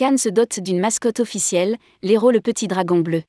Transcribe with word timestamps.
Cannes 0.00 0.16
se 0.16 0.30
dote 0.30 0.60
d'une 0.60 0.80
mascotte 0.80 1.20
officielle, 1.20 1.76
l'héros 2.02 2.30
le 2.30 2.40
petit 2.40 2.66
dragon 2.68 3.00
bleu. 3.00 3.22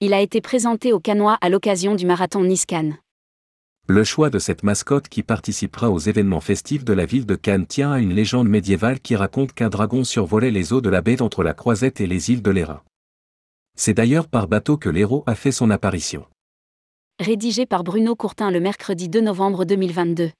Il 0.00 0.14
a 0.14 0.22
été 0.22 0.40
présenté 0.40 0.90
au 0.90 1.00
Canois 1.00 1.36
à 1.42 1.50
l'occasion 1.50 1.94
du 1.94 2.06
marathon 2.06 2.44
Nice-Cannes. 2.44 2.96
Le 3.88 4.02
choix 4.02 4.30
de 4.30 4.38
cette 4.38 4.62
mascotte 4.62 5.10
qui 5.10 5.22
participera 5.22 5.90
aux 5.90 5.98
événements 5.98 6.40
festifs 6.40 6.82
de 6.82 6.94
la 6.94 7.04
ville 7.04 7.26
de 7.26 7.34
Cannes 7.34 7.66
tient 7.66 7.92
à 7.92 7.98
une 7.98 8.14
légende 8.14 8.48
médiévale 8.48 9.00
qui 9.00 9.16
raconte 9.16 9.52
qu'un 9.52 9.68
dragon 9.68 10.02
survolait 10.02 10.50
les 10.50 10.72
eaux 10.72 10.80
de 10.80 10.88
la 10.88 11.02
baie 11.02 11.20
entre 11.20 11.42
la 11.42 11.52
Croisette 11.52 12.00
et 12.00 12.06
les 12.06 12.30
îles 12.30 12.40
de 12.40 12.50
l'Hérin. 12.50 12.80
C'est 13.76 13.92
d'ailleurs 13.92 14.28
par 14.28 14.48
bateau 14.48 14.78
que 14.78 14.88
l'héros 14.88 15.24
a 15.26 15.34
fait 15.34 15.52
son 15.52 15.68
apparition. 15.68 16.24
Rédigé 17.20 17.66
par 17.66 17.84
Bruno 17.84 18.16
Courtin 18.16 18.50
le 18.50 18.60
mercredi 18.60 19.10
2 19.10 19.20
novembre 19.20 19.66
2022. 19.66 20.30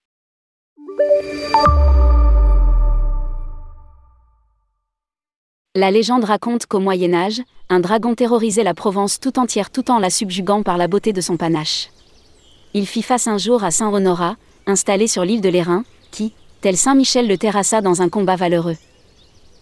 La 5.74 5.90
légende 5.90 6.24
raconte 6.24 6.66
qu'au 6.66 6.80
Moyen 6.80 7.14
Âge, 7.14 7.40
un 7.70 7.80
dragon 7.80 8.14
terrorisait 8.14 8.62
la 8.62 8.74
Provence 8.74 9.18
tout 9.18 9.38
entière 9.38 9.70
tout 9.70 9.90
en 9.90 9.98
la 9.98 10.10
subjuguant 10.10 10.62
par 10.62 10.76
la 10.76 10.86
beauté 10.86 11.14
de 11.14 11.22
son 11.22 11.38
panache. 11.38 11.88
Il 12.74 12.86
fit 12.86 13.00
face 13.00 13.26
un 13.26 13.38
jour 13.38 13.64
à 13.64 13.70
Saint 13.70 13.90
Honorat, 13.90 14.36
installé 14.66 15.06
sur 15.06 15.24
l'île 15.24 15.40
de 15.40 15.48
l'Airain, 15.48 15.84
qui, 16.10 16.34
tel 16.60 16.76
Saint 16.76 16.94
Michel 16.94 17.26
le 17.26 17.38
terrassa 17.38 17.80
dans 17.80 18.02
un 18.02 18.10
combat 18.10 18.36
valeureux. 18.36 18.76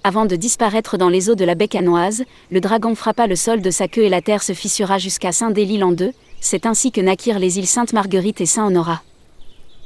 Avant 0.03 0.27
de 0.27 0.35
disparaître 0.35 0.99
dans 0.99 1.11
les 1.11 1.31
eaux 1.31 1.37
de 1.37 1.45
la 1.45 1.55
baie 1.55 1.69
canoise, 1.69 2.25
le 2.51 2.61
dragon 2.61 2.97
frappa 2.97 3.29
le 3.29 3.37
sol 3.37 3.63
de 3.63 3.71
sa 3.71 3.87
queue 3.87 4.03
et 4.03 4.09
la 4.09 4.21
terre 4.21 4.43
se 4.43 4.53
fissura 4.53 4.99
jusqu'à 4.99 5.31
Saint-Délile 5.31 5.85
en 5.85 5.93
deux, 5.93 6.13
c'est 6.41 6.67
ainsi 6.67 6.91
que 6.91 7.01
naquirent 7.01 7.39
les 7.39 7.61
îles 7.61 7.69
Sainte-Marguerite 7.69 8.41
et 8.41 8.47
Saint-Honorat. 8.47 9.05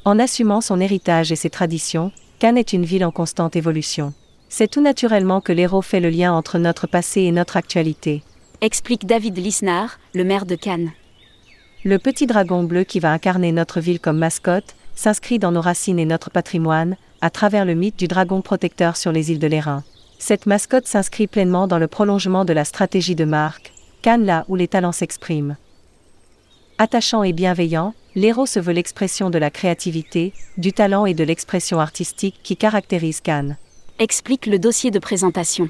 En 0.06 0.18
assumant 0.18 0.62
son 0.62 0.80
héritage 0.80 1.32
et 1.32 1.36
ses 1.36 1.50
traditions, 1.50 2.12
Cannes 2.38 2.56
est 2.56 2.72
une 2.72 2.86
ville 2.86 3.04
en 3.04 3.10
constante 3.10 3.56
évolution. 3.56 4.14
C'est 4.56 4.70
tout 4.70 4.80
naturellement 4.80 5.40
que 5.40 5.50
l'héros 5.50 5.82
fait 5.82 5.98
le 5.98 6.10
lien 6.10 6.32
entre 6.32 6.58
notre 6.58 6.86
passé 6.86 7.22
et 7.22 7.32
notre 7.32 7.56
actualité. 7.56 8.22
Explique 8.60 9.04
David 9.04 9.36
Lisnard, 9.36 9.98
le 10.14 10.22
maire 10.22 10.46
de 10.46 10.54
Cannes. 10.54 10.92
Le 11.82 11.98
petit 11.98 12.28
dragon 12.28 12.62
bleu 12.62 12.84
qui 12.84 13.00
va 13.00 13.10
incarner 13.10 13.50
notre 13.50 13.80
ville 13.80 13.98
comme 13.98 14.18
mascotte 14.18 14.76
s'inscrit 14.94 15.40
dans 15.40 15.50
nos 15.50 15.60
racines 15.60 15.98
et 15.98 16.04
notre 16.04 16.30
patrimoine, 16.30 16.96
à 17.20 17.30
travers 17.30 17.64
le 17.64 17.74
mythe 17.74 17.98
du 17.98 18.06
dragon 18.06 18.42
protecteur 18.42 18.96
sur 18.96 19.10
les 19.10 19.32
îles 19.32 19.40
de 19.40 19.48
l'Airain. 19.48 19.82
Cette 20.20 20.46
mascotte 20.46 20.86
s'inscrit 20.86 21.26
pleinement 21.26 21.66
dans 21.66 21.80
le 21.80 21.88
prolongement 21.88 22.44
de 22.44 22.52
la 22.52 22.64
stratégie 22.64 23.16
de 23.16 23.24
marque, 23.24 23.72
Cannes 24.02 24.24
là 24.24 24.44
où 24.46 24.54
les 24.54 24.68
talents 24.68 24.92
s'expriment. 24.92 25.56
Attachant 26.78 27.24
et 27.24 27.32
bienveillant, 27.32 27.92
l'héros 28.14 28.46
se 28.46 28.60
veut 28.60 28.72
l'expression 28.72 29.30
de 29.30 29.38
la 29.38 29.50
créativité, 29.50 30.32
du 30.58 30.72
talent 30.72 31.06
et 31.06 31.14
de 31.14 31.24
l'expression 31.24 31.80
artistique 31.80 32.38
qui 32.44 32.56
caractérise 32.56 33.20
Cannes 33.20 33.56
explique 33.98 34.46
le 34.46 34.58
dossier 34.58 34.90
de 34.90 34.98
présentation. 34.98 35.68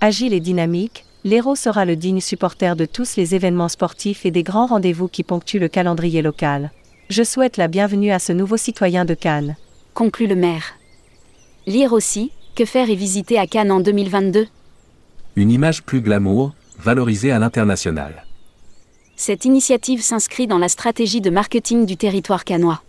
Agile 0.00 0.34
et 0.34 0.40
dynamique, 0.40 1.04
l'héros 1.24 1.56
sera 1.56 1.84
le 1.84 1.96
digne 1.96 2.20
supporter 2.20 2.76
de 2.76 2.84
tous 2.84 3.16
les 3.16 3.34
événements 3.34 3.68
sportifs 3.68 4.26
et 4.26 4.30
des 4.30 4.42
grands 4.42 4.66
rendez-vous 4.66 5.08
qui 5.08 5.22
ponctuent 5.22 5.58
le 5.58 5.68
calendrier 5.68 6.20
local. 6.20 6.70
Je 7.08 7.22
souhaite 7.22 7.56
la 7.56 7.68
bienvenue 7.68 8.10
à 8.10 8.18
ce 8.18 8.32
nouveau 8.32 8.56
citoyen 8.56 9.04
de 9.04 9.14
Cannes. 9.14 9.56
Conclut 9.94 10.26
le 10.26 10.36
maire. 10.36 10.74
Lire 11.66 11.92
aussi, 11.92 12.32
que 12.54 12.64
faire 12.64 12.90
et 12.90 12.96
visiter 12.96 13.38
à 13.38 13.46
Cannes 13.46 13.72
en 13.72 13.80
2022 13.80 14.46
Une 15.36 15.50
image 15.50 15.82
plus 15.84 16.02
glamour, 16.02 16.52
valorisée 16.78 17.30
à 17.30 17.38
l'international. 17.38 18.26
Cette 19.16 19.44
initiative 19.44 20.02
s'inscrit 20.02 20.46
dans 20.46 20.58
la 20.58 20.68
stratégie 20.68 21.20
de 21.20 21.30
marketing 21.30 21.86
du 21.86 21.96
territoire 21.96 22.44
canois. 22.44 22.82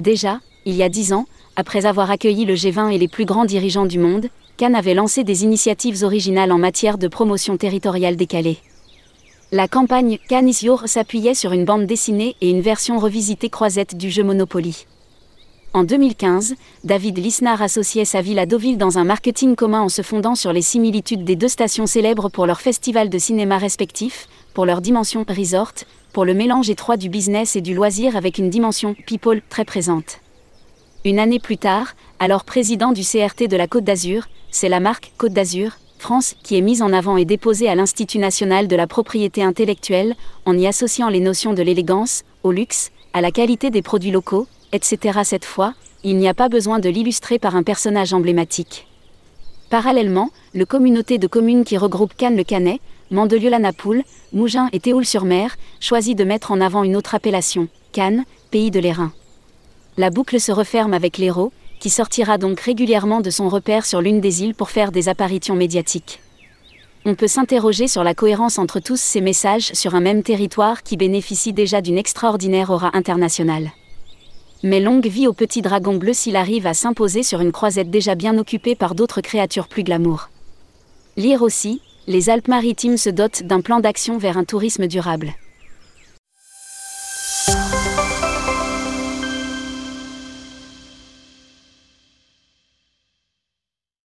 Déjà, 0.00 0.40
il 0.66 0.74
y 0.74 0.82
a 0.82 0.88
dix 0.88 1.12
ans, 1.12 1.26
après 1.56 1.86
avoir 1.86 2.10
accueilli 2.10 2.44
le 2.44 2.54
G20 2.54 2.92
et 2.92 2.98
les 2.98 3.08
plus 3.08 3.24
grands 3.24 3.46
dirigeants 3.46 3.86
du 3.86 3.98
monde, 3.98 4.28
Cannes 4.58 4.74
avait 4.74 4.92
lancé 4.92 5.24
des 5.24 5.42
initiatives 5.42 6.04
originales 6.04 6.52
en 6.52 6.58
matière 6.58 6.98
de 6.98 7.08
promotion 7.08 7.56
territoriale 7.56 8.16
décalée. 8.16 8.58
La 9.52 9.66
campagne 9.66 10.18
Cannes 10.28 10.50
is 10.50 10.64
Your 10.64 10.86
s'appuyait 10.86 11.34
sur 11.34 11.52
une 11.52 11.64
bande 11.64 11.86
dessinée 11.86 12.36
et 12.42 12.50
une 12.50 12.60
version 12.60 12.98
revisitée 12.98 13.48
croisette 13.48 13.96
du 13.96 14.10
jeu 14.10 14.22
Monopoly. 14.22 14.86
En 15.72 15.84
2015, 15.84 16.54
David 16.84 17.18
Lisnard 17.18 17.62
associait 17.62 18.04
sa 18.04 18.20
ville 18.20 18.38
à 18.38 18.46
Deauville 18.46 18.78
dans 18.78 18.98
un 18.98 19.04
marketing 19.04 19.56
commun 19.56 19.80
en 19.80 19.88
se 19.88 20.02
fondant 20.02 20.34
sur 20.34 20.52
les 20.52 20.62
similitudes 20.62 21.24
des 21.24 21.36
deux 21.36 21.48
stations 21.48 21.86
célèbres 21.86 22.28
pour 22.28 22.46
leurs 22.46 22.60
festivals 22.60 23.10
de 23.10 23.18
cinéma 23.18 23.56
respectifs, 23.56 24.28
pour 24.52 24.66
leur 24.66 24.80
dimension 24.82 25.24
resort, 25.28 25.72
pour 26.12 26.24
le 26.24 26.34
mélange 26.34 26.70
étroit 26.70 26.96
du 26.96 27.08
business 27.08 27.56
et 27.56 27.60
du 27.62 27.74
loisir 27.74 28.16
avec 28.16 28.38
une 28.38 28.50
dimension 28.50 28.94
people 29.06 29.42
très 29.48 29.64
présente. 29.64 30.20
Une 31.06 31.20
année 31.20 31.38
plus 31.38 31.56
tard, 31.56 31.94
alors 32.18 32.42
président 32.42 32.90
du 32.90 33.02
CRT 33.02 33.46
de 33.46 33.56
la 33.56 33.68
Côte 33.68 33.84
d'Azur, 33.84 34.26
c'est 34.50 34.68
la 34.68 34.80
marque 34.80 35.12
Côte 35.18 35.32
d'Azur, 35.32 35.78
France, 35.98 36.34
qui 36.42 36.58
est 36.58 36.60
mise 36.60 36.82
en 36.82 36.92
avant 36.92 37.16
et 37.16 37.24
déposée 37.24 37.68
à 37.68 37.76
l'Institut 37.76 38.18
national 38.18 38.66
de 38.66 38.74
la 38.74 38.88
propriété 38.88 39.40
intellectuelle, 39.40 40.16
en 40.46 40.58
y 40.58 40.66
associant 40.66 41.08
les 41.08 41.20
notions 41.20 41.52
de 41.52 41.62
l'élégance, 41.62 42.24
au 42.42 42.50
luxe, 42.50 42.90
à 43.12 43.20
la 43.20 43.30
qualité 43.30 43.70
des 43.70 43.82
produits 43.82 44.10
locaux, 44.10 44.48
etc. 44.72 45.20
Cette 45.22 45.44
fois, 45.44 45.74
il 46.02 46.16
n'y 46.16 46.26
a 46.26 46.34
pas 46.34 46.48
besoin 46.48 46.80
de 46.80 46.88
l'illustrer 46.88 47.38
par 47.38 47.54
un 47.54 47.62
personnage 47.62 48.12
emblématique. 48.12 48.88
Parallèlement, 49.70 50.30
le 50.54 50.66
communauté 50.66 51.18
de 51.18 51.28
communes 51.28 51.62
qui 51.62 51.76
regroupe 51.76 52.16
Cannes-le-Canet, 52.16 52.80
Mandelieu-la-Napoule, 53.12 54.02
Mougins 54.32 54.68
et 54.72 54.80
Théoul-sur-Mer 54.80 55.54
choisit 55.78 56.18
de 56.18 56.24
mettre 56.24 56.50
en 56.50 56.60
avant 56.60 56.82
une 56.82 56.96
autre 56.96 57.14
appellation, 57.14 57.68
Cannes, 57.92 58.24
pays 58.50 58.72
de 58.72 58.80
l'Airain. 58.80 59.12
La 59.98 60.10
boucle 60.10 60.38
se 60.38 60.52
referme 60.52 60.92
avec 60.92 61.16
l'héros, 61.16 61.52
qui 61.80 61.88
sortira 61.88 62.36
donc 62.36 62.60
régulièrement 62.60 63.22
de 63.22 63.30
son 63.30 63.48
repère 63.48 63.86
sur 63.86 64.02
l'une 64.02 64.20
des 64.20 64.42
îles 64.42 64.54
pour 64.54 64.68
faire 64.68 64.92
des 64.92 65.08
apparitions 65.08 65.54
médiatiques. 65.54 66.20
On 67.06 67.14
peut 67.14 67.28
s'interroger 67.28 67.88
sur 67.88 68.04
la 68.04 68.14
cohérence 68.14 68.58
entre 68.58 68.78
tous 68.78 69.00
ces 69.00 69.22
messages 69.22 69.72
sur 69.72 69.94
un 69.94 70.00
même 70.00 70.22
territoire 70.22 70.82
qui 70.82 70.98
bénéficie 70.98 71.54
déjà 71.54 71.80
d'une 71.80 71.96
extraordinaire 71.96 72.70
aura 72.70 72.90
internationale. 72.94 73.70
Mais 74.62 74.80
longue 74.80 75.06
vie 75.06 75.28
au 75.28 75.32
petit 75.32 75.62
dragon 75.62 75.94
bleu 75.94 76.12
s'il 76.12 76.36
arrive 76.36 76.66
à 76.66 76.74
s'imposer 76.74 77.22
sur 77.22 77.40
une 77.40 77.52
croisette 77.52 77.90
déjà 77.90 78.14
bien 78.14 78.36
occupée 78.36 78.74
par 78.74 78.94
d'autres 78.94 79.22
créatures 79.22 79.68
plus 79.68 79.84
glamour. 79.84 80.28
Lire 81.16 81.40
aussi, 81.40 81.80
les 82.06 82.28
Alpes-Maritimes 82.28 82.98
se 82.98 83.08
dotent 83.08 83.44
d'un 83.44 83.62
plan 83.62 83.80
d'action 83.80 84.18
vers 84.18 84.36
un 84.36 84.44
tourisme 84.44 84.86
durable. 84.88 85.34